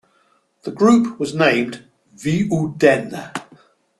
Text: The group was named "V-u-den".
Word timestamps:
The 0.63 0.71
group 0.71 1.19
was 1.19 1.35
named 1.35 1.85
"V-u-den". 2.15 3.31